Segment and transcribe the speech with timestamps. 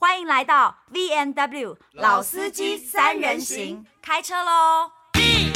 [0.00, 5.50] 欢迎来到 VNW 老司机三人行，开车喽！VNW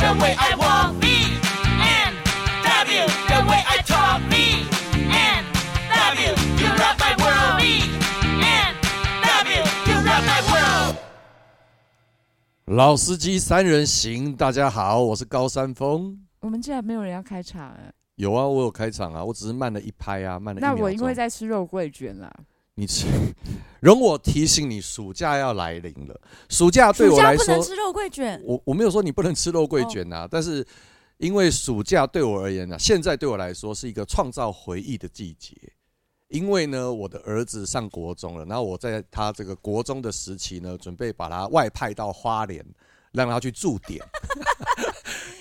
[0.00, 9.62] the way I walk, VNW the way I talk, VNW you rock my world, VNW
[9.86, 10.96] you rock my world。
[12.64, 16.26] 老司机三人行，大家好，我是高山峰。
[16.40, 17.92] 我们竟然没有人要开场哎！
[18.16, 20.76] 有啊，我有开场啊，我只是慢了一拍啊，慢了一秒钟。
[20.76, 22.28] 那我因为在吃肉桂卷啦。
[22.78, 23.08] 你吃，
[23.80, 26.20] 容我提醒你，暑假要来临了。
[26.48, 28.40] 暑假对我来说，不能吃肉桂卷。
[28.44, 30.64] 我我没有说你不能吃肉桂卷呐、啊，哦、但是
[31.16, 35.56] 因为暑假对我而言呢、啊，现在对我来说是一个创造回忆的季节。
[36.28, 42.64] 因为呢，我的儿子上国中了，然后我在他这个国中的时期呢，准备把他外派到花莲，
[43.10, 44.00] 让他去驻点。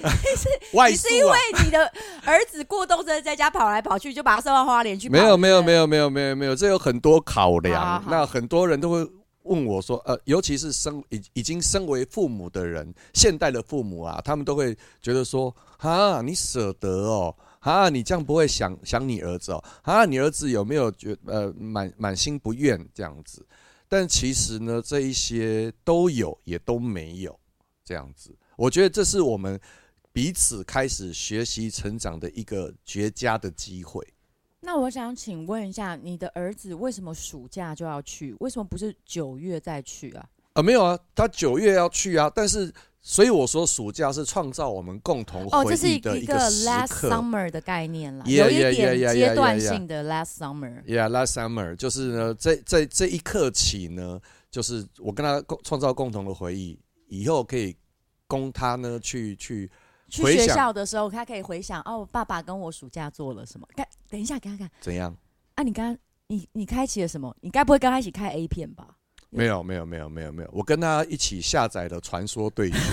[0.35, 1.91] 是外、啊、你是因为你的
[2.25, 5.09] 儿子过动症在家跑来跑去，就把他送到花莲去？
[5.09, 7.81] 没有没有没有没有没有没有，这有很多考量。
[7.81, 9.07] 好好好，那很多人都会
[9.43, 23.45] 问我说，呃，尤其是生已已经身为父母的人，现代的父母啊，他们都会觉得说，啊，你舍得哦，啊，你这样不会想想你儿子哦，啊，你儿子有没有觉呃满满心不愿这样子？
[23.87, 27.39] 但其实呢，这一些都有，也都没有
[27.85, 28.35] 这样子。
[28.57, 29.59] 我觉得这是我们。
[30.17, 34.03] 彼此开始学习成长的一个绝佳的机会。
[34.61, 38.35] 那我想请问一下，你的儿子为什么暑假就要去？
[38.39, 40.25] 为什么不是九月再去啊？
[40.53, 42.31] 啊，没有啊，他九月要去啊。
[42.33, 46.65] 但是，所以我说暑假是创造我们共同回忆的一个时刻。
[46.65, 50.83] 哦，这是一个 last summer 的概念啦，yeah, 有一点阶段性的 last summer。
[50.85, 57.75] Yeah，last summer 就是呢，在在这一刻起呢，就是我跟他共创造共同的回忆，以后可以
[58.25, 59.67] 供他呢去去。
[59.67, 59.71] 去
[60.09, 63.67] 学校的时候，他可以回想哦，爸爸跟我暑假做了什么？
[63.75, 64.69] 看，等一下，给他看。
[64.79, 65.15] 怎样？
[65.55, 67.35] 啊，你刚刚你你开启了什么？
[67.41, 68.87] 你该不会跟他一起开 A 片吧？
[69.29, 70.49] 没有，没有，没有，没有，没有。
[70.53, 72.77] 我跟他一起下载了《传说对决》。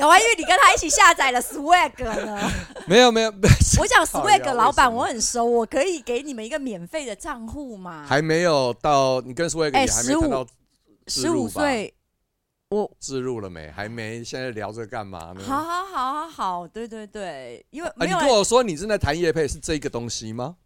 [0.00, 2.50] 我还以为你跟他一起下载了 Swag 呢。
[2.86, 3.30] 没有，没有。
[3.78, 8.04] 我想 Swag 老板，我很熟，我可以给你们一个免费的账户吗？
[8.06, 10.46] 还没有到，你跟 Swag 也还没看到
[11.06, 11.94] 十五岁。
[12.74, 13.70] 我置入了没？
[13.70, 14.24] 还没。
[14.24, 15.42] 现在聊着干嘛呢？
[15.44, 20.56] 好好好好好，对对对，因为没有、啊、你跟我说你正在谈叶配是这个东西吗？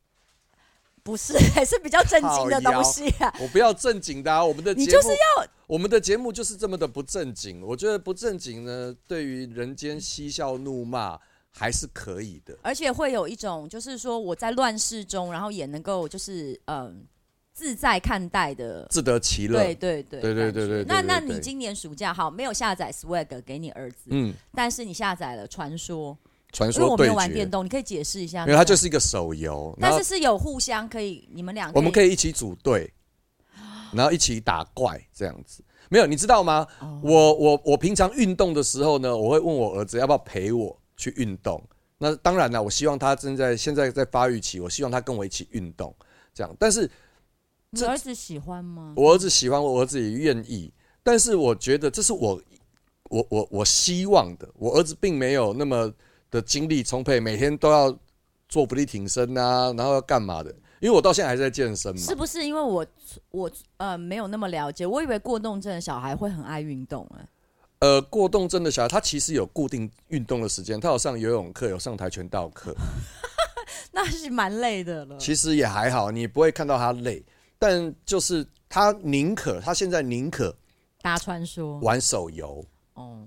[1.03, 3.35] 不是，还是比较正经的东西啊。
[3.41, 7.63] 我不要正经的啊，我们的节目你就是要我们的节目就是这么的不正经。
[7.63, 11.19] 我觉得不正经呢，对于人间嬉笑怒骂
[11.51, 17.07] 还是可以的，而且会有一种就是说我在乱世中，然后也能够就是嗯。
[17.59, 19.59] 自在看待的，自得其乐。
[19.59, 20.85] 对对对对对对对。
[20.85, 26.17] 那那你今年暑假好没有下载 Swag 给你儿子，嗯，但是你下载了传说，
[26.53, 26.87] 传说对决。
[26.87, 28.43] 因为我没有玩电动，你可以解释一下。
[28.43, 32.89] 因为它就是一个手游，但是是有互相可以，你们两个我们可以一起组队，
[33.93, 35.65] 然后一起打怪这样子。
[35.89, 36.65] 没有，你知道吗？
[37.03, 41.61] 我我我平常运动的时候呢，我会问我儿子要不要陪我去运动。
[41.99, 45.93] 那当然了，我希望他正在现在在发育期，我希望他跟我一起运动，
[46.33, 46.57] 这样。
[46.57, 46.89] 但是。
[47.71, 48.95] 你儿子喜欢吗？
[48.97, 50.73] 我儿子喜欢，我儿子也愿意。
[51.03, 52.41] 但是我觉得这是我，
[53.11, 54.49] 我我我希望的。
[54.55, 55.93] 我儿子并没有那么
[56.31, 57.95] 的精力充沛，每天都要
[58.49, 60.51] 做伏地挺身啊，然后要干嘛的？
[60.81, 62.01] 因为我到现在还是在健身嘛。
[62.01, 62.87] 是不是因为我
[63.31, 64.87] 我呃没有那么了解？
[64.87, 67.29] 我以为过动症的小孩会很爱运动哎、欸。
[67.81, 72.75] 呃，过动症的小孩他其实有固定运动的时间，他有上游泳课，有上跆拳道课。
[73.93, 75.19] 那是蛮累的了。
[75.19, 77.23] 其实也还好，你不会看到他累。
[77.59, 80.55] 但就是他宁可，他现在宁可
[81.03, 82.65] 打传说、玩手游。
[82.95, 83.27] 哦，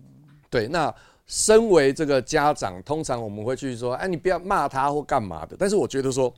[0.49, 0.67] 对。
[0.67, 0.93] 那
[1.27, 6.33] 身为这个家长，通常我们会去说：“哎，你不要骂他或干嘛的。”但是我觉得说，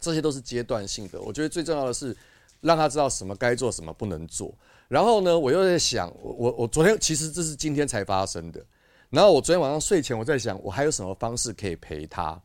[0.00, 1.20] 这些都是阶段性的。
[1.22, 2.16] 我觉得最重要的是
[2.60, 4.52] 让他知道什么该做，什么不能做。
[4.88, 8.64] 然后呢，我又在想，我我我昨天其实这是今天才发生的。
[9.08, 12.40] 然后我昨天晚上睡前我在想，我还有什么方式可以陪他？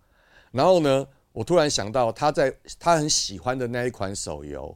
[0.52, 1.08] 然后呢？
[1.36, 4.74] 我突然想到，他在他很喜欢的那一款手游，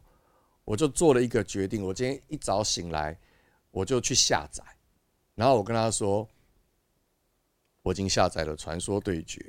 [0.66, 1.82] 我就做了一个决定。
[1.82, 3.18] 我今天一早醒来，
[3.72, 4.62] 我就去下载，
[5.36, 6.28] 然后我跟他说，
[7.82, 9.40] 我已经下载了《传说对决》。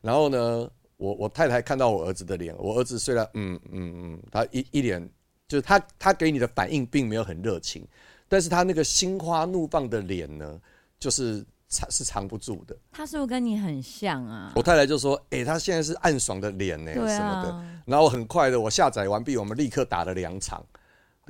[0.00, 5.04] 然后呢，我我太太看到我儿子的脸，我儿子虽然嗯嗯嗯，他一一脸
[5.48, 7.84] 就是他他给你的反应并没有很热情，
[8.28, 10.60] 但是他那个心花怒放的脸呢，
[11.00, 11.44] 就是。
[11.70, 12.76] 藏是藏不住的。
[12.92, 14.52] 他是不是跟你很像啊？
[14.56, 20.62] 我太太就说：“哎、欸，他现在是暗爽的脸呢，什么的。”然后很快的，我下载完毕，我们立刻打了两场，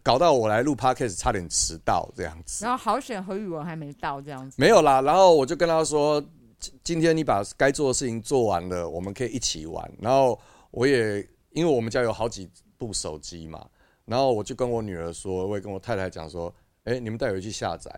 [0.02, 2.64] 搞到我来录 podcast 差点迟到这样子。
[2.64, 4.56] 然后好险何宇文还没到这样子。
[4.58, 6.22] 没有啦，然后我就跟他说
[6.82, 10.40] ：“今天你把该做的事情做完了，我们可以一起玩。”然后
[10.70, 11.20] 我也
[11.52, 13.66] 因为我们家有好几部手机嘛，
[14.06, 16.52] 然后我就跟我女儿说，我也跟我太太讲说，
[16.84, 17.90] 哎、欸，你们带回去下载，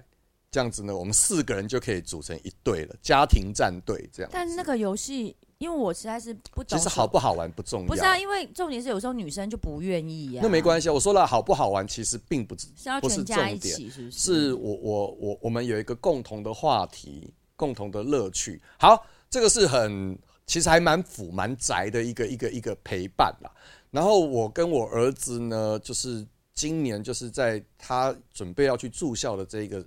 [0.52, 4.30] 这样子呢，我们四个人就可以组成一队了，家庭战队这样。
[4.32, 5.34] 但那个游戏。
[5.58, 7.86] 因为我实在是不懂，其实好不好玩不重要。
[7.86, 10.40] 不是啊，因为重点是有时候女生就不愿意啊。
[10.42, 14.18] 那没关系，我说了好不好玩，其实并不是是要全家一起，是不是？
[14.18, 18.60] 是我我我我们有一个共同的话题，共同的乐趣。
[18.76, 23.48] 好，这个是很其实还蛮腐蛮宅的一个一个一个陪伴啦。
[23.92, 29.86] 然后我跟我儿子呢，就是今年就是在他准备要去住校的这个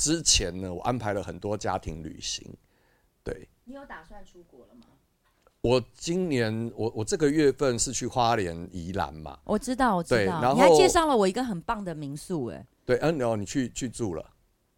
[0.00, 2.42] 之前呢，我安排了很多家庭旅行。
[3.22, 4.86] 对，你有打算出国了吗？
[5.60, 9.38] 我今年我我这个月份是去花莲宜兰嘛？
[9.44, 10.40] 我知道，我知道。
[10.40, 12.66] 然后你还介绍了我一个很棒的民宿，哎。
[12.86, 14.24] 对，嗯，然后你去去住了。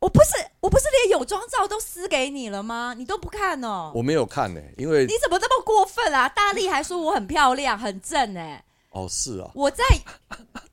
[0.00, 2.92] 我不是，我不是连泳装照都撕给你了吗？
[2.98, 3.92] 你都不看哦？
[3.94, 6.28] 我没有看呢，因为你怎么这么过分啊？
[6.28, 8.64] 大力还说我很漂亮，很正哎。
[8.90, 9.48] 哦，是啊。
[9.54, 9.84] 我在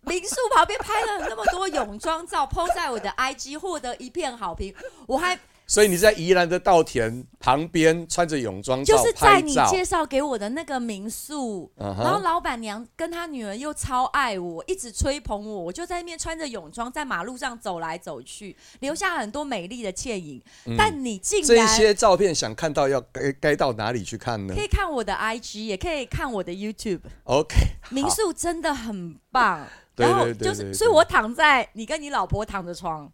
[0.09, 4.73] 民宿旁边拍了那么多泳装照，PO 在我的 IG，获得一片好评。
[5.07, 5.39] 我还。
[5.67, 20.41] 所以你在宜兰的稻田旁边穿着泳装照，就是在你介绍给我的那个民宿，然后老板娘跟她女儿又超爱我，一直吹捧我，我就在那边穿着泳装在马路上走来走去，留下很多美丽的倩影。
[20.75, 24.56] 但你竟然这些照片想看到要该该到哪里去看呢？
[24.56, 27.01] 可以看我的 IG，也可以看我的 YouTube。
[27.25, 27.56] OK，
[27.91, 29.67] 民宿真的很棒。
[30.07, 33.12] 然后就是，所以我躺在你跟你老婆躺着床。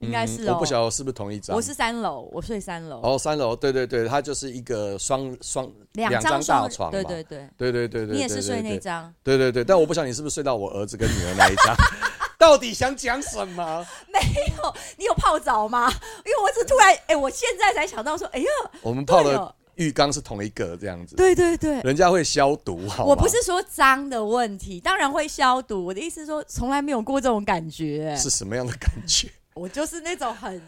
[0.00, 1.56] 应该是哦，我不晓得是不是同一张。
[1.56, 3.00] 我是三楼，我睡三楼。
[3.02, 8.14] 哦，三楼，对对对，它就是一个双双两张大床，对对对，对对对对。
[8.14, 9.10] 你也是睡那张？
[9.22, 11.74] 对对对，但我不晓得你是不是睡到我儿子跟女儿那一张。
[12.36, 13.86] 到底想讲什么？
[14.12, 14.18] 没
[14.58, 15.88] 有，你有泡澡吗？
[15.88, 18.46] 因为我只突然，哎，我现在才想到说，哎呀，
[18.82, 21.16] 我们泡的浴缸是同一个这样子。
[21.16, 23.04] 对对对，人家会消毒，好。
[23.04, 25.84] 我不是说脏的问题，当然会消毒。
[25.84, 28.14] 我的意思是说，从来没有过这种感觉。
[28.16, 29.28] 是什么样的感觉？
[29.54, 30.60] 我就是那种很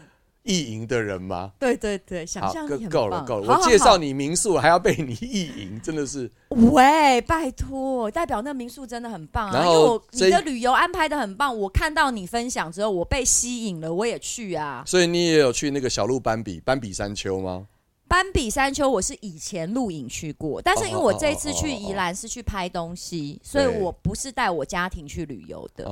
[0.43, 1.51] 意淫的人吗？
[1.59, 3.53] 对对对，想象力够了够了。
[3.53, 6.31] 我介绍你民宿还要被你意淫，真的是。
[6.49, 9.65] 喂，拜托，代表那民宿真的很棒啊！
[9.65, 14.83] 因为你的旅游安排的很棒，我看到你分享之后，我被吸引了，我也去啊。
[14.87, 17.67] 所以你也有去那个小鹿斑比斑比山丘吗？
[18.07, 25.85] 斑比山丘，我是以前录影去过，但是因为我这次去宜兰是去拍东西，所以我不是带我家庭去旅游的。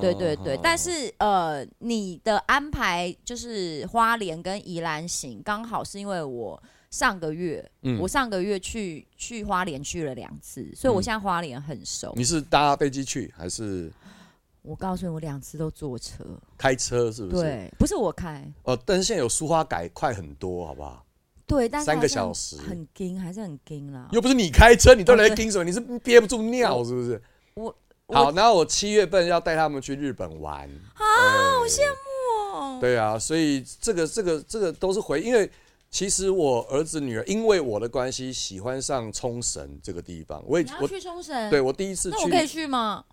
[0.00, 12.12] 对对对，但是呃，你的安排就是花莲跟宜兰行，刚好是因为我上个月，嗯我上个月去去花莲去了两次，所以我现在花莲很熟。
[12.16, 13.90] 你是搭飞机去还是？
[14.60, 16.24] 我告诉你，我两次都坐车，
[16.56, 17.42] 开车是不是？
[17.42, 18.48] 对，不是我开。
[18.62, 21.04] 哦，但是现在有苏花改快很多，好不好？
[21.52, 24.08] 对，但是三个小时很惊，还是很惊啦。
[24.10, 25.64] 又不是你开车，你到底在惊什么？
[25.64, 27.22] 你是憋不住尿是不是？
[27.54, 27.74] 我
[28.08, 31.04] 好，然后我七月份要带他们去日本玩，啊，
[31.58, 32.78] 好羡慕哦。
[32.80, 35.50] 对啊，所以这个这个这个都是回，因为
[35.90, 40.42] 其实我儿子女儿因为我的关系喜欢上冲绳这个地方。
[40.46, 43.04] 我也我去冲绳，对我第一次去，那我可以去吗？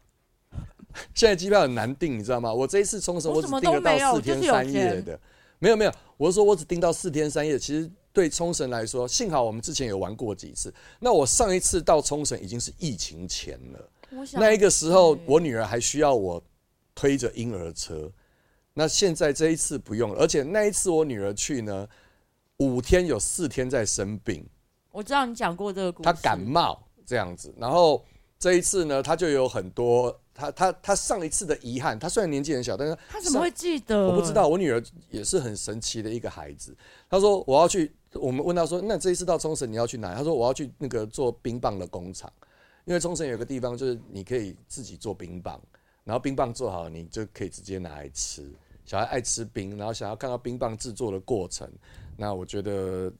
[1.13, 2.53] 现在机票很难订，你知道吗？
[2.53, 5.19] 我这一次冲绳我只订得到四天三夜的，
[5.59, 7.89] 没有没有，我是说我只订到四天三夜，其实。
[8.11, 10.73] 对冲绳来说，幸好我们之前有玩过几次。
[10.99, 13.89] 那我上一次到冲绳已经是疫情前了，
[14.33, 16.41] 那一个时候我女儿还需要我
[16.95, 18.11] 推着婴儿车。
[18.73, 21.87] 那现在这一次不用了，而且那一次我女儿去呢，
[22.57, 24.45] 五天有四天在生病。
[24.91, 28.03] 我知道你讲过这个故事，她感冒这样子，然后
[28.37, 30.17] 这一次呢，她就有很多。
[30.33, 34.07] 她她她上一次的遗憾，她虽然年纪很小，但是她怎么会记得？
[34.07, 36.73] 我不知道，我女儿也是很神奇的一个孩子。
[37.09, 40.15] 她说我要去，我们问他说，那这一次到冲绳你要去哪？
[40.15, 42.31] 他说我要去那个做冰棒的工厂，
[42.85, 45.61] 因为冲绳有个地方就是你可以自己做冰棒，
[46.03, 48.49] 然后冰棒做好你就可以直接拿来吃。
[48.85, 51.69] 小孩爱吃冰，然后想要看到冰棒制作的过程，
[52.17, 53.11] 那我觉得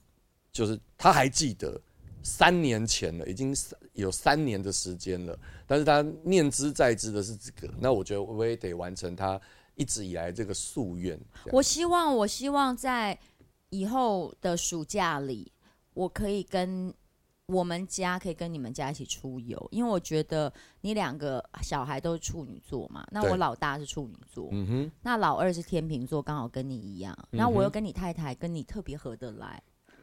[0.52, 1.80] 就是他还记得。
[2.22, 3.56] 三年前了，已经
[3.94, 9.40] 有三年的时间了，但是他念兹在兹的是这个，那我觉得我也得完成他
[9.74, 11.18] 一直以来这个夙愿。
[11.50, 13.18] 我希望，我希望在
[13.70, 15.50] 以后的暑假里，
[15.94, 16.92] 我可以跟
[17.46, 29.60] 我们家，可以跟你们家一起出游，因为我觉得你两个小孩都是处女座嘛，那我老大是处女座，嗯哼，那老二是天秤座，刚好跟你一样，那我又跟你太太跟你特别合得来。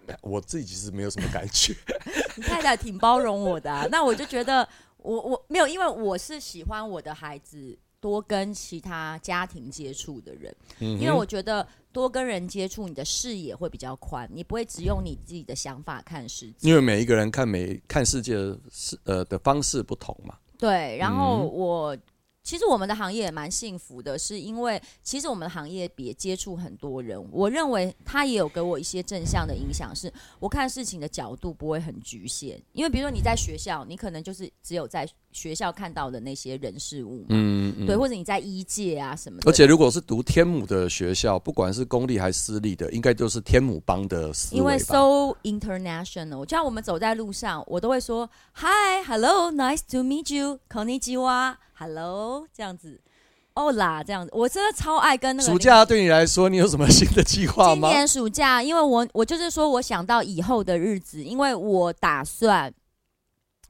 [0.22, 1.76] 我自己其实没有什么感觉，
[2.38, 20.36] 你太太挺包容我的啊，那我就觉得我我没有，因为我是喜欢我的孩子多跟其他家庭接触的人，因为我觉得多跟人接触，你的视野会比较宽，你不会只用你自己的想法看世界，因为每一个人看每看世界的是呃的方式不同嘛。
[20.58, 21.98] 对，然后我。
[22.48, 32.58] 嗯其实我们的行业也蛮幸福的，是因为其实我们的行业也接触很多人，我认为他也有给我一些正向的影响，是我看事情的角度不会很局限。
[32.72, 39.50] 因为比如说你在学校，你可能就是只有在学校看到的那些人事物，嗯，嗯，对，或者你在医界啊什么的。
[39.50, 44.58] 而且如果是读天母的学校，不管是公立还是私立的，应该都是天母帮的思维。
[44.58, 51.58] 因为 so international，就像我们走在路上，我都会说 Hi，Hello，Nice to meet you，Konnichiwa。
[51.80, 53.00] Hello，这样子
[53.54, 55.48] ，Hola，这样子，我真的超爱跟那个。
[55.48, 57.90] 暑假对你来说，你有什么新的计划吗？
[57.90, 62.74] 今年暑假，因为我我就是说我想到以后的日子，因为我打算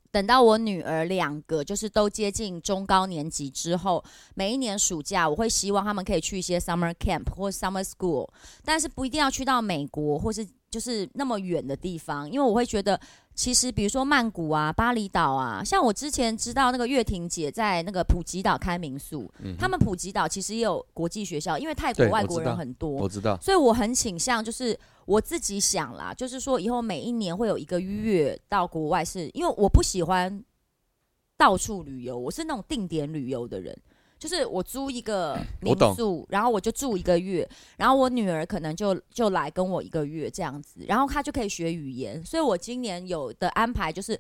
[0.10, 4.02] 等到我女儿两个就是都接近中高年级之后，
[4.36, 8.26] 每一年暑假我会希望他们可以去一些 summer camp 或 summer school，
[8.64, 12.98] 但是不一定要去到美国或是就是那么远的地方，因为我会觉得。
[13.38, 30.44] 其实，比如说曼谷啊、巴厘岛啊，像我之前知道那个月婷姐在那个普吉岛开民宿，嗯、他们普吉岛其实也有国际学校，因为泰国外国人很多，我知道，所以我很倾向就是我自己想啦，就是说以后每一年会有一个月到国外是，是因为我不喜欢
[31.38, 33.78] 到处旅游，我是那种定点旅游的人。
[34.20, 37.48] 就是我租一个 民宿，然后我就住一个月，
[37.78, 42.24] 然后我女儿可能就就来跟我一个月这样子，然后她就可以学语言。
[42.26, 44.20] 所以我今年有的安排就是，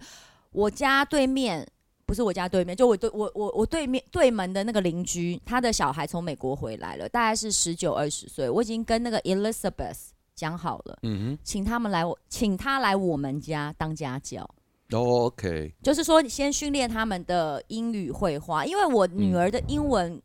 [0.51, 1.67] 我家对面
[2.05, 9.97] 不是我家对面，就我对我我我对面对门的那个邻居，他的小孩从美国回来了，大概是十九二十岁，我已经跟那个 Elizabeth
[10.35, 14.49] 讲好了，嗯哼，请他们来我请他来我们家当家教。
[14.93, 20.21] Oh, OK，就是说你先训练他们的英语会话，因为我女儿的英文，嗯、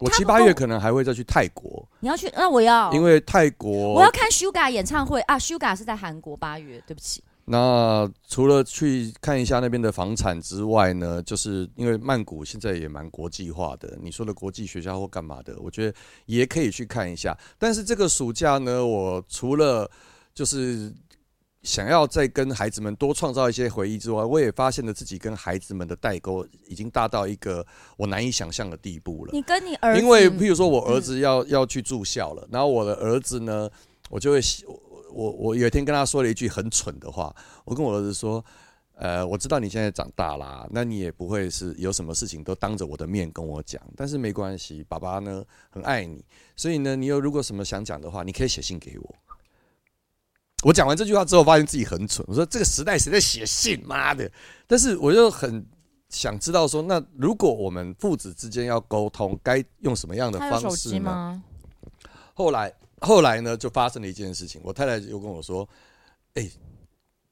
[0.00, 1.88] 我七八月可能还会再去泰国。
[2.00, 2.30] 你要去？
[2.36, 7.24] 那我要，因为泰国我要看 Suga 演唱会啊，Suga 是在韩国八月，对不起。
[7.46, 15.94] 那除了去看一下那边的房产之外呢，就是因为曼谷现在也蛮国际化的，你说的国际学校或干嘛的，我觉得
[16.26, 17.34] 也可以去看一下。
[17.58, 19.90] 但是这个暑假呢，我除了
[20.34, 20.92] 就是。
[21.66, 29.32] 想要再跟孩子们多创造一些回忆之外，我也发现了自己跟孩子们的代沟已经大到一个我难以想象的地步了。
[29.32, 33.68] 你跟你儿子，因为譬如说我儿子要要去住校了，然后我的儿子呢，
[34.08, 34.80] 我就会我
[35.12, 38.42] 我我有一天跟他说了一句很蠢的话，我跟我儿子说，
[38.94, 49.14] 呃，我知道你现在长大啦，那你也不会是有什么事情都当着我的面跟我讲，但是没关系，爸爸呢很爱你，所以呢，你有如果什么想讲的话，你可以写信给我。
[50.64, 52.24] 我讲完这句话之后，发现自己很蠢。
[52.26, 53.80] 我说这个时代谁在写信？
[53.86, 54.30] 妈的！
[54.66, 55.64] 但是我就很
[56.08, 61.42] 想知道说，那如果我们父子之间要沟通，该用什么样的方式呢？
[62.34, 64.60] 后来，后来呢，就发生了一件事情。
[64.64, 65.68] 我太太又跟我说
[66.34, 66.50] ：“哎，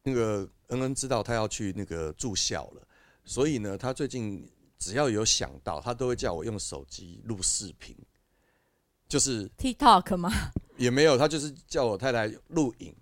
[0.03, 2.83] 那个恩恩知道他要去那个住校了，
[3.25, 4.47] 所以呢，他最近
[4.79, 7.97] 只要有想到，他都会叫我用手机录视频，
[9.09, 10.31] 就是 TikTok 吗？
[10.77, 12.95] 也没有，他就是叫我太太录影。”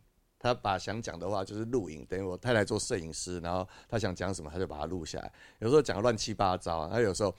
[0.42, 5.32] 他把想讲的话就是录影，等于我太太做摄影师，然后他想讲什么，他就把它录下来。
[5.60, 7.32] 有时候讲乱七八糟，他有时候，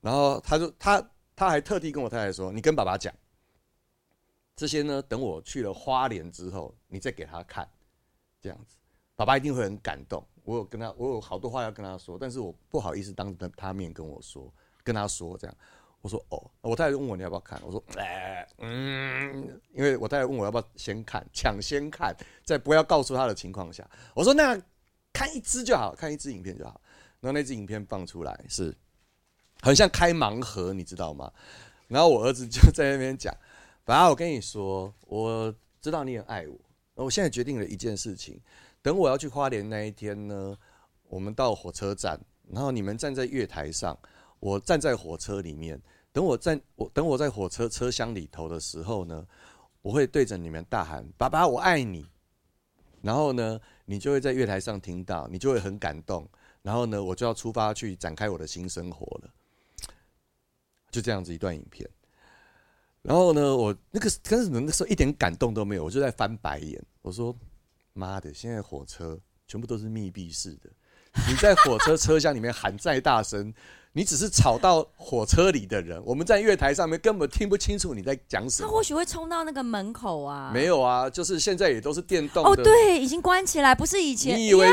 [0.00, 3.12] 然后他就他他还特地跟我太太说：“你跟爸爸讲
[4.54, 7.68] 这些呢，等我去了花莲之后，你再给他看，
[8.40, 8.76] 这样子，
[9.16, 14.50] 爸爸一定会很感动。”我有跟他，我有好多话要跟他说，但是我不好意思当着他面跟我说，
[14.82, 15.56] 跟他说这样。
[16.00, 24.56] 我说哦，我太太问我你要不要看，我说哎嗯，因为我太太问我要不要先看，抢先看，在不要告诉他的情况下，我说那
[25.12, 26.80] 看一支就好，看一支影片就好。
[27.20, 28.72] 然后那支影片放出来是
[29.60, 31.32] 很像开盲盒，你知道吗？
[31.88, 33.34] 然后我儿子就在那边讲，
[33.84, 38.40] 反正我跟你说，我知道你很爱我，我现在决定了一件事情，
[38.80, 40.56] 等我要去花莲那一天呢，
[41.08, 42.20] 我们到火车站，
[42.52, 43.98] 然后你们站在月台上。
[44.40, 45.80] 我站在火车里面，
[46.12, 49.26] 等我站我等我在火车车厢里头的时候呢，
[49.82, 52.06] 我会对着你们大喊：“爸爸，我爱你。”
[53.02, 56.28] 然后呢，你就会在月台上听到，你就会很感动。
[56.62, 59.30] 然后呢，我就要出发去展开我的新生活了。
[60.90, 61.88] 就这样子一段影片。
[63.02, 66.80] 然后呢，我那个可是那时候一点感动都没有，我就在翻白眼。
[67.02, 67.34] 我说
[67.94, 70.70] ：“妈的，现在火车全部都是密闭式的，
[71.28, 73.52] 你在火车车厢里面喊再大声。”
[73.98, 78.68] 你只是吵到火车里的人，我们在月台上面根本听不清楚你在讲什么。
[78.68, 80.52] 他或许会冲到那个门口啊？
[80.54, 82.50] 没有啊，就是现在也都是电动的。
[82.50, 84.38] 哦，对，已经关起来，不是以前。
[84.38, 84.72] 你以为是？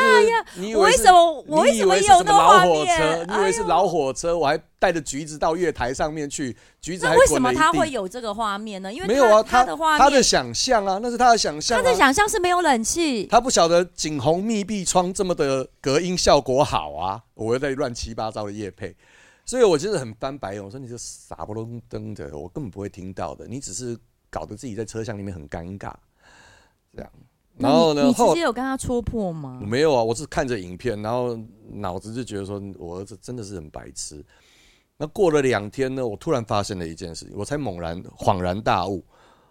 [0.57, 1.43] 你以为什么？
[1.47, 2.75] 我为什么有那画面？
[2.75, 3.25] 你以为是老火车？
[3.27, 4.37] 你以为是老火车？
[4.37, 8.93] 我还带着橘子到月台上面去，橘子还为什么他会有这个画面呢？
[8.93, 11.81] 因为没有啊，他的画面，他的想象啊，那是他的想象、啊。
[11.81, 17.21] 他的想象是没有冷气，他不晓得景洪密闭窗这么的隔音效果好啊！
[17.35, 18.95] 我又在乱七八糟的夜配，
[19.45, 20.63] 所以我就是很翻白眼。
[20.63, 23.47] 我说你这傻不隆登的，我根本不会听到的。
[23.47, 23.97] 你只是
[24.29, 25.93] 搞得自己在车厢里面很尴尬，
[26.95, 27.11] 这样。
[27.57, 28.03] 然后呢？
[28.03, 29.61] 你直接有跟他戳破吗？
[29.65, 31.39] 没有啊，我是看着影片，然后
[31.69, 34.21] 脑子就觉得说，我儿子真的是很白痴。
[34.97, 39.05] 那过了两天呢，我突然发现了一件事情，我才猛然恍然大悟。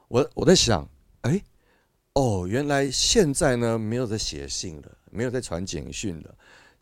[0.08, 0.86] 我我在想，
[1.22, 1.42] 哎，
[2.12, 6.34] 哦，原来现在呢没有在写信了，没有在传简讯了。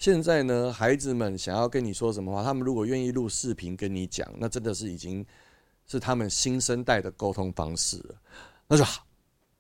[0.03, 5.25] 现在呢，孩子们想要跟你说什么话，他们如果愿意录视频跟你讲，那真的是已经
[5.87, 8.17] 是他们新生代的沟通方式了。
[8.67, 9.07] 那就好，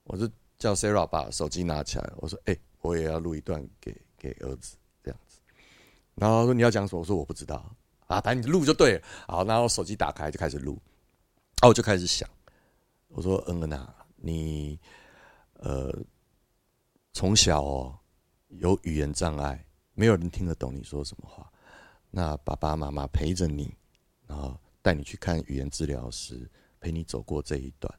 [0.02, 0.28] 我就。
[0.58, 5.40] 叫 Sarah 把手机拿起来，我说：“哎、我也要录一段给给儿子这样子。”
[6.14, 7.68] 然后说：“你要讲什么？”我说：“我不知道
[8.06, 10.80] 啊，反正你录就对了。”好，然后手机打开就开始录，
[11.60, 12.28] 然后我就开始想，
[13.08, 14.78] 我说：“嗯嗯啊，你
[15.54, 15.92] 呃
[17.12, 17.98] 从小哦
[18.50, 21.50] 有语言障碍，没有人听得懂你说什么话。
[22.10, 23.74] 那爸爸妈妈陪着你，
[24.26, 27.92] 然后带你去看语言治疗师，陪你走过这一段。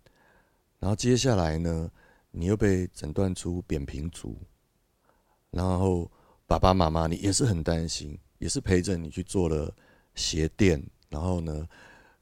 [0.80, 1.90] 然后接下来呢？”
[2.36, 4.36] 你又被诊断出扁平足，
[5.52, 6.12] 然后
[6.48, 9.72] 爸爸妈妈你也是很担心，也是陪着你去做了
[10.16, 11.70] 鞋垫，然后呢，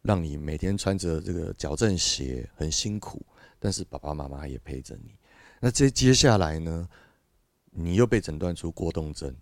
[0.01, 3.25] 让你每天穿着这个矫正鞋很辛苦，
[3.57, 5.17] 但是爸爸妈妈也陪着你。
[5.61, 6.89] 那这接下来呢，
[7.69, 9.33] 你又被诊断出过动症，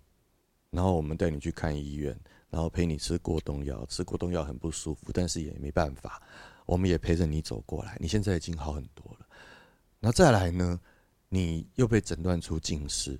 [0.72, 2.18] 然后我们带你去看医院，
[2.50, 6.22] 然后陪你吃过冬药，吃过冬药很不舒服，但是也没办法，
[6.66, 7.98] 我们也陪着你走过来。
[8.00, 9.28] 你现在已经好很多了。
[10.00, 10.80] 那再来呢？
[11.32, 13.20] 你又被诊断出近视，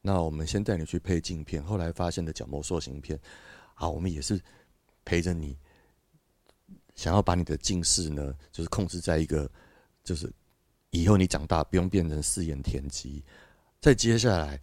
[0.00, 3.18] 那我们先带你去配镜片，后来发现的角膜塑形片，
[3.74, 4.40] 好，我们也是
[5.04, 5.58] 陪着你，
[6.94, 9.50] 想要把你的近视呢，就是控制在一个，
[10.04, 10.32] 就是
[10.90, 13.24] 以后你长大不用变成四眼田鸡。
[13.80, 14.62] 再接下来，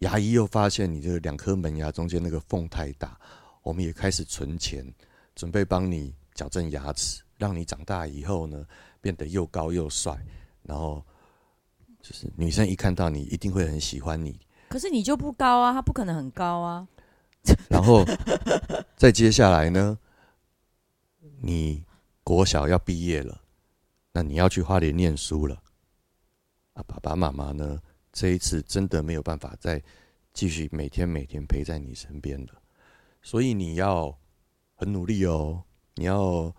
[0.00, 3.18] 牙医又发现你这个两颗门牙中间那个缝太大，
[3.62, 4.86] 我们也开始存钱，
[5.34, 8.64] 准备帮你矫正牙齿，让你长大以后呢，
[9.00, 10.16] 变得又高又帅。
[10.62, 11.04] 然后
[12.00, 14.38] 就是女生一看到你，一定会很喜欢你。
[14.68, 16.86] 可是你就不高啊，他不可能很高啊。
[17.70, 18.04] 然后
[18.96, 19.98] 再接下来呢，
[21.40, 21.82] 你
[22.22, 23.40] 国小要毕业了，
[24.12, 25.62] 那你要去花莲念书了。
[26.74, 27.80] 啊，爸爸妈妈呢，
[28.12, 29.82] 这一次真的没有办法再
[30.32, 32.62] 继续每天每天陪在你身边了，
[33.22, 34.18] 所以你要
[34.74, 35.62] 很努力哦，
[35.94, 36.54] 你要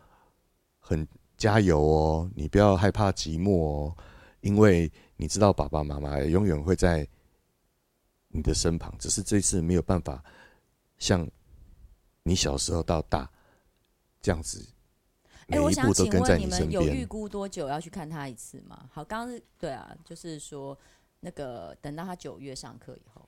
[0.79, 1.07] 很。
[1.39, 2.29] 加油哦！
[2.35, 3.97] 你不要害怕寂寞哦，
[4.41, 7.07] 因为你知道爸爸妈妈永远会在
[8.27, 10.21] 你的身旁，只是这次没有办法
[10.97, 11.25] 像
[12.23, 13.31] 你小时候到大
[14.21, 14.67] 这样子，
[15.47, 16.71] 每一步都跟在你身边。
[16.71, 18.89] 欸，我想请问你们有预估多久要去看他一次吗？
[18.91, 20.77] 好，刚刚对啊，就是说
[21.21, 23.25] 那个等到他九月上课以后。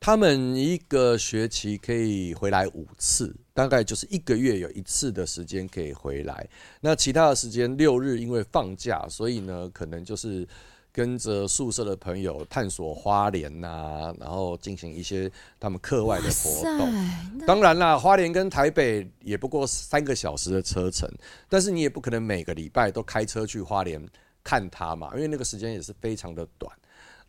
[0.00, 6.48] 他们一个学期可以回来五次，大概就是一个月有一次的时间可以回来。
[6.80, 10.46] 那其他的时间六日因为放假，所以呢，可能就是
[10.92, 17.44] 跟着宿舍的朋友探索花莲呐，然后进行一些他们课外的活动。
[17.44, 21.10] 当然啦，花莲跟台北也不过三个小时的车程，
[21.48, 24.00] 但是你也不可能每个礼拜都开车去花莲
[24.44, 26.72] 看他嘛，因为那个时间也是非常的短。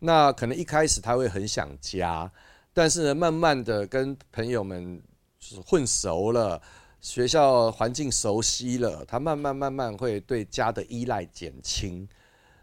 [0.00, 2.30] 那可能一开始他会很想家。
[2.72, 5.02] 但是呢，慢慢的跟朋友们
[5.40, 6.62] 就是混熟了，
[7.00, 12.08] 学校环境熟悉了，他慢慢慢慢会对家的依赖减轻。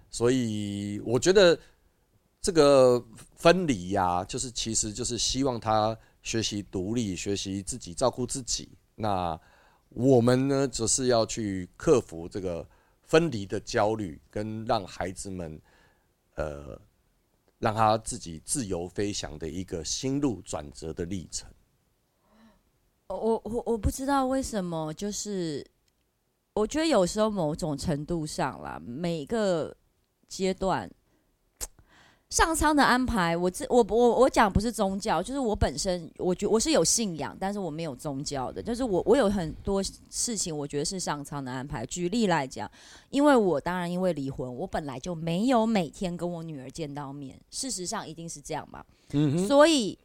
[0.10, 1.60] 所以我觉得
[2.42, 3.04] 这个
[3.36, 8.70] 分离呀，就是其实就是希望他学习独立，学习自己照顾自己。
[8.96, 9.38] 那
[9.90, 12.66] 我们呢，则是要去克服这个
[13.04, 15.62] 分离的焦虑，跟让孩子们，
[16.36, 16.80] 呃。
[17.60, 21.50] 让他自己自由飞翔的一个心路转折的历程。
[23.08, 25.66] 我我我不知道为什么，就是
[26.54, 29.76] 我觉得有时候某种程度上啦，每个
[30.28, 30.92] 阶段。
[32.30, 41.86] 上苍的安排，我这我我我讲不是宗教，就是我本身，我觉我是有信仰，但是我没有宗教的，就是我我有很多事情，我觉得是上苍的安排。
[41.86, 42.70] 举例来讲，
[43.12, 48.86] 因为我当然因为离婚，我本来就没有每天跟我女儿见到面，事实上一定是这样吧。
[49.14, 49.48] 嗯。
[49.48, 49.98] 所以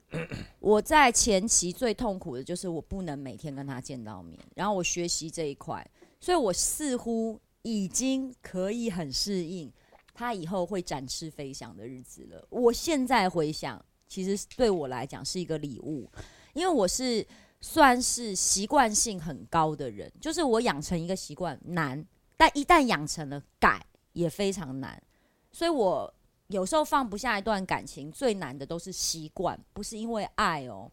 [0.61, 5.85] 我在前期最痛苦的就是我不能每天跟她见到面，然后我学习这一块，
[6.21, 9.69] 所以我似乎已经可以很适应。
[10.15, 12.47] 他以后会展翅飞翔的日子了。
[12.51, 16.11] 我现在回想，其实对我来讲是一个礼物，
[16.53, 17.27] 因为我是
[17.61, 22.05] 算是习惯性很高的人，就是我养成一个习惯难，
[22.37, 25.03] 但一旦养成了改也非常难，
[25.51, 26.13] 所以我
[26.49, 30.91] 有时候放不下一段感情，最难的都是习惯，不是因为爱哦。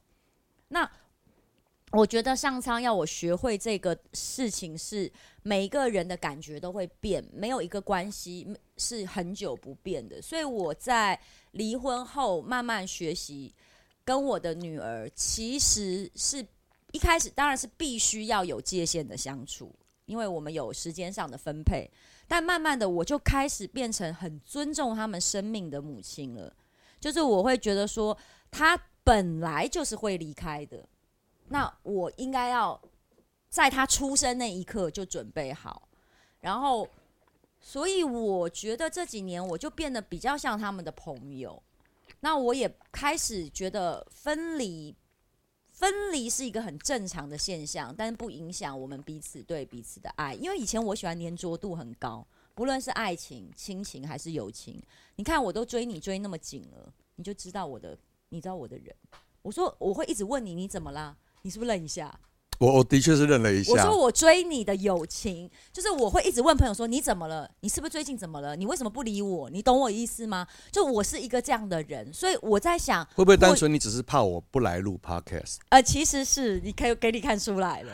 [0.70, 0.90] 那
[1.92, 8.48] 我觉得上苍要我学会这个事情，是每一个人的感觉都会变，没有一个关系
[8.78, 10.22] 是很久不变的。
[10.22, 11.20] 所以我在
[11.52, 13.54] 离婚后慢慢学习，
[14.06, 16.46] 跟我的女儿其实是
[16.92, 19.74] 一开始当然是必须要有界限的相处，
[20.06, 21.90] 因为我们有时间上的分配。
[22.28, 26.54] 但慢慢的，我就开始变成很尊重他们生命的母亲了。
[27.00, 28.16] 就是我会觉得说，
[28.52, 30.88] 他本来就是会离开的。
[31.50, 32.80] 那我应该要
[33.50, 35.90] 在他出生那一刻就准备好，
[36.40, 36.88] 然后，
[37.60, 41.62] 所以我觉得这几年我就变得比较像他们的朋友。
[42.22, 44.96] 那我也开始觉得分离，
[45.72, 50.34] 分离是一个很正常的现象，但是不影响我们彼此对彼此的爱。
[50.34, 54.82] 因为以前我喜欢黏着度很高，不论是爱情、亲情还是友情。
[55.16, 58.94] 你看我都追你追那么紧了，你就知道我的，你知道我的人。
[59.42, 61.16] 我说我会一直问你，你怎么啦？
[61.42, 62.14] 你是不是愣一下？
[62.60, 63.72] 我我的确是愣了一下。
[63.72, 67.50] 我说我追你的友情，就是我会一直问朋友说，你怎么了？
[67.62, 68.54] 你是不是最近怎么了？
[68.54, 69.50] 你为什么不理我？
[69.50, 70.46] 你懂我意思吗？
[70.70, 75.56] 就我是一个这样的人，所以我在想，会不会单纯你只是怕我不来录 podcast？
[75.70, 77.94] 呃，其实是你可以给你看出来了。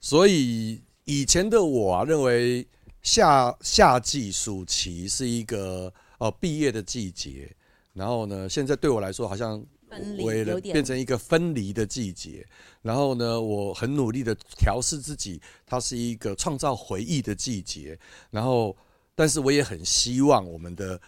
[0.00, 2.68] 所以以前的我啊，认为
[3.00, 7.50] 夏夏季暑期是一个呃毕业的季节，
[7.94, 9.64] 然后呢，现在对我来说好像。
[10.18, 12.46] 为了变成一个分离的季节，
[12.80, 17.98] 然后呢，我很努力的调试自己，它是一个创造回忆的季节。
[18.30, 18.76] 然后，
[19.14, 21.00] 但是我也很希望我们的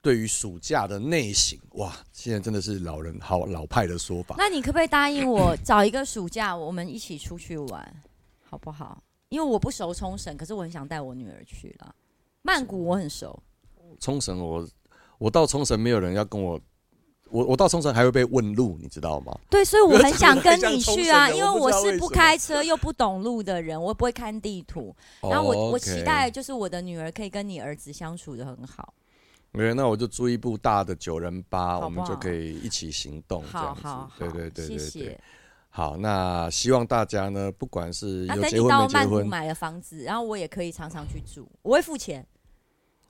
[0.00, 4.34] 对于暑假的内省，哇，现在真的是老人好老派的说法。
[4.38, 8.02] 那你可不可以答应我，找一个暑假，我们一起出去玩，
[8.42, 9.02] 好不好？
[9.28, 11.94] 因为我不熟冲绳，可是我很想带我女儿去了。
[12.42, 13.42] 曼谷我很熟，
[14.00, 14.68] 冲绳我
[15.18, 16.60] 我到冲绳没有人要跟我。
[17.32, 19.36] 我我到冲绳还会被问路，你知道吗？
[19.48, 24.94] 对，所以我很想跟你去啊，因为我是不开车又不懂路的人，我不会看地图。
[25.22, 25.72] 然后我、oh.
[25.72, 28.92] 我期待就是我的女儿可以跟你儿子相处的很好。
[29.50, 33.82] 没，那我就租一部大的九人八，我们就可以一起行动这样子。
[33.82, 35.20] 好好好对对对对对，谢谢。
[35.70, 42.26] 好，那希望大家呢，不管是有结婚没结婚，等你到曼谷买了房子，然后我也可以常常去住，我会付钱。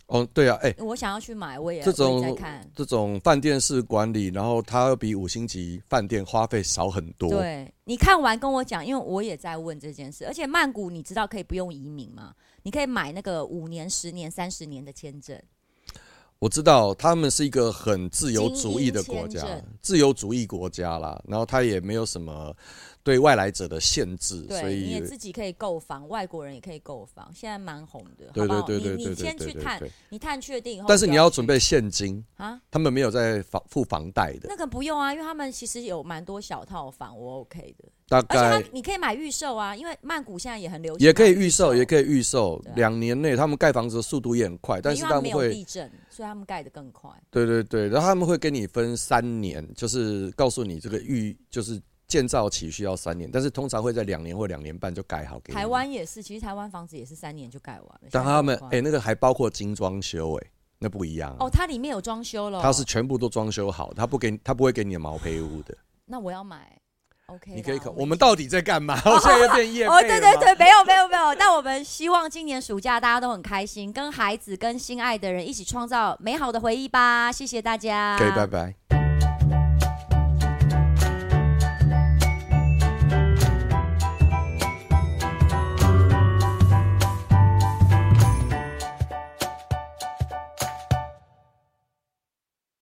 [0.06, 7.30] 哦，对啊，哎、欸，我想要去买，我也这种在看这种饭店式管理，然后它要比五星级饭店花费少很多。
[7.30, 12.34] 对，你看完跟我讲，因为我也在问这件事，而且曼谷你知道可以不用移民吗？
[12.62, 15.40] 你可以买那个五年、十年、三十年的签证。
[16.38, 19.46] 我知道他们是一个很自由主义的国家，
[19.80, 22.54] 自由主义国家啦，然后他也没有什么。
[23.04, 28.26] 对外来者的限制，所以你也自己可以购房，外国人也可以购房，现在蛮红的。
[28.32, 30.86] 对对对对，你你先去探，你探确定以后。
[30.88, 34.46] 但是你要准备现金啊，他们没有在房付房贷的。
[34.48, 37.88] 那个不用啊，因为他们其实有蛮多小套房，我 OK 的。
[38.08, 41.04] 大概而且你可以买预售啊，因为曼谷现在也很流行。
[41.04, 47.10] 也可以预售，也可以预售，两年内他们盖房子的速度也很快，但是他们会地震，所以他们盖的更快。
[47.30, 51.82] 对对对，然后他们会跟你分三年，就是告诉你这个预就是。
[52.12, 55.40] 建造期需要三年，但是通常会在两年或两年半就盖好。
[55.40, 58.08] 台湾也是，其实台湾房子也是三年就盖完了。
[58.10, 61.36] 但他们哎、欸，那个还包括精装修哎、欸，那不一样、啊。
[61.40, 62.60] 哦，它里面有装修了。
[62.60, 65.74] 它是全部都装修好，它不给，它不会给你的毛坯屋的。
[66.04, 66.78] 那我要买
[67.28, 67.54] ，OK。
[67.54, 67.90] 你可以考。
[67.92, 69.00] 我们到底在干嘛？
[69.06, 71.34] 我现在有点业哦，对对对，没有没有没有。
[71.36, 77.32] 但我们希望今年暑假大家都很开心，跟孩子、跟心爱的人一起创造美好的回忆吧。
[77.32, 78.18] 谢谢大家。
[78.18, 79.01] 可以，拜拜。